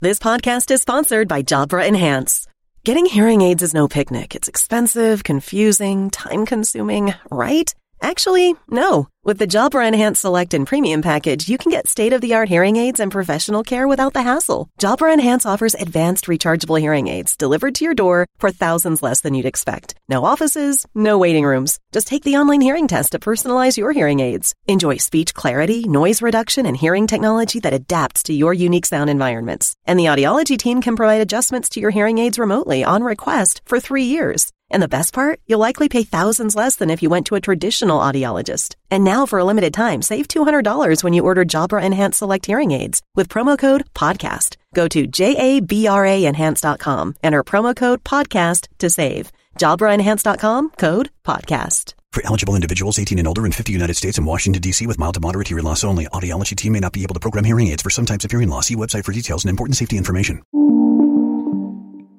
This 0.00 0.18
podcast 0.18 0.70
is 0.70 0.82
sponsored 0.82 1.26
by 1.26 1.42
Jabra 1.42 1.88
Enhance. 1.88 2.46
Getting 2.84 3.06
hearing 3.06 3.40
aids 3.40 3.62
is 3.62 3.72
no 3.72 3.88
picnic. 3.88 4.34
It's 4.34 4.46
expensive, 4.46 5.24
confusing, 5.24 6.10
time 6.10 6.44
consuming, 6.44 7.14
right? 7.30 7.74
Actually, 8.00 8.54
no. 8.70 9.08
With 9.24 9.38
the 9.38 9.46
Jabra 9.48 9.88
Enhance 9.88 10.20
Select 10.20 10.54
and 10.54 10.66
Premium 10.66 11.02
package, 11.02 11.48
you 11.48 11.58
can 11.58 11.72
get 11.72 11.88
state-of-the-art 11.88 12.48
hearing 12.48 12.76
aids 12.76 13.00
and 13.00 13.10
professional 13.10 13.64
care 13.64 13.88
without 13.88 14.12
the 14.12 14.22
hassle. 14.22 14.68
Jabra 14.78 15.12
Enhance 15.12 15.44
offers 15.44 15.74
advanced 15.74 16.26
rechargeable 16.26 16.80
hearing 16.80 17.08
aids 17.08 17.36
delivered 17.36 17.74
to 17.76 17.84
your 17.84 17.94
door 17.94 18.26
for 18.38 18.52
thousands 18.52 19.02
less 19.02 19.22
than 19.22 19.34
you'd 19.34 19.46
expect. 19.46 19.96
No 20.08 20.24
offices, 20.24 20.86
no 20.94 21.18
waiting 21.18 21.44
rooms. 21.44 21.80
Just 21.90 22.06
take 22.06 22.22
the 22.22 22.36
online 22.36 22.60
hearing 22.60 22.86
test 22.86 23.12
to 23.12 23.18
personalize 23.18 23.76
your 23.76 23.90
hearing 23.90 24.20
aids. 24.20 24.54
Enjoy 24.68 24.98
speech 24.98 25.34
clarity, 25.34 25.82
noise 25.88 26.22
reduction, 26.22 26.66
and 26.66 26.76
hearing 26.76 27.08
technology 27.08 27.58
that 27.60 27.74
adapts 27.74 28.22
to 28.24 28.32
your 28.32 28.54
unique 28.54 28.86
sound 28.86 29.10
environments. 29.10 29.74
And 29.86 29.98
the 29.98 30.06
audiology 30.06 30.56
team 30.56 30.80
can 30.80 30.94
provide 30.94 31.20
adjustments 31.20 31.70
to 31.70 31.80
your 31.80 31.90
hearing 31.90 32.18
aids 32.18 32.38
remotely 32.38 32.84
on 32.84 33.02
request 33.02 33.62
for 33.64 33.80
three 33.80 34.04
years. 34.04 34.52
And 34.70 34.82
the 34.82 34.88
best 34.88 35.12
part? 35.12 35.40
You'll 35.46 35.60
likely 35.60 35.88
pay 35.88 36.02
thousands 36.02 36.56
less 36.56 36.76
than 36.76 36.90
if 36.90 37.02
you 37.02 37.10
went 37.10 37.26
to 37.26 37.34
a 37.34 37.40
traditional 37.40 38.00
audiologist. 38.00 38.74
And 38.90 39.04
now 39.04 39.26
for 39.26 39.38
a 39.38 39.44
limited 39.44 39.74
time, 39.74 40.02
save 40.02 40.28
$200 40.28 41.04
when 41.04 41.12
you 41.12 41.24
order 41.24 41.44
Jabra 41.44 41.82
Enhance 41.82 42.18
Select 42.18 42.46
Hearing 42.46 42.72
Aids 42.72 43.02
with 43.14 43.28
promo 43.28 43.58
code 43.58 43.84
PODCAST. 43.94 44.56
Go 44.74 44.88
to 44.88 45.06
JABRAenhance.com, 45.06 47.08
and 47.08 47.16
enter 47.22 47.44
promo 47.44 47.76
code 47.76 48.04
PODCAST 48.04 48.68
to 48.78 48.90
save. 48.90 49.30
JabraEnhance.com, 49.58 50.70
code 50.70 51.10
PODCAST. 51.24 51.94
For 52.12 52.24
eligible 52.24 52.54
individuals 52.54 52.98
18 52.98 53.18
and 53.18 53.28
older 53.28 53.44
in 53.44 53.52
50 53.52 53.72
United 53.72 53.94
States 53.94 54.16
and 54.16 54.26
Washington, 54.26 54.62
D.C. 54.62 54.86
with 54.86 54.98
mild 54.98 55.14
to 55.14 55.20
moderate 55.20 55.48
hearing 55.48 55.64
loss 55.64 55.84
only. 55.84 56.06
Audiology 56.06 56.56
team 56.56 56.72
may 56.72 56.80
not 56.80 56.92
be 56.92 57.02
able 57.02 57.14
to 57.14 57.20
program 57.20 57.44
hearing 57.44 57.68
aids 57.68 57.82
for 57.82 57.90
some 57.90 58.06
types 58.06 58.24
of 58.24 58.30
hearing 58.30 58.48
loss. 58.48 58.68
See 58.68 58.76
website 58.76 59.04
for 59.04 59.12
details 59.12 59.44
and 59.44 59.50
important 59.50 59.76
safety 59.76 59.98
information. 59.98 60.42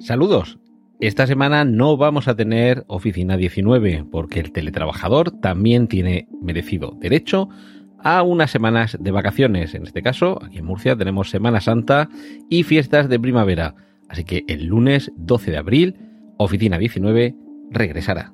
Saludos. 0.03 0.55
Esta 0.99 1.27
semana 1.27 1.63
no 1.63 1.95
vamos 1.95 2.27
a 2.27 2.35
tener 2.35 2.83
Oficina 2.87 3.37
19 3.37 4.05
porque 4.11 4.39
el 4.39 4.51
teletrabajador 4.51 5.29
también 5.29 5.87
tiene 5.87 6.27
merecido 6.41 6.97
derecho 6.99 7.49
a 7.99 8.23
unas 8.23 8.49
semanas 8.49 8.97
de 8.99 9.11
vacaciones. 9.11 9.75
En 9.75 9.83
este 9.83 10.01
caso, 10.01 10.39
aquí 10.43 10.57
en 10.57 10.65
Murcia 10.65 10.95
tenemos 10.95 11.29
Semana 11.29 11.61
Santa 11.61 12.09
y 12.49 12.63
fiestas 12.63 13.09
de 13.09 13.19
primavera. 13.19 13.75
Así 14.09 14.23
que 14.23 14.43
el 14.47 14.65
lunes 14.65 15.11
12 15.17 15.51
de 15.51 15.57
abril, 15.57 15.95
Oficina 16.37 16.79
19 16.79 17.35
regresará. 17.69 18.33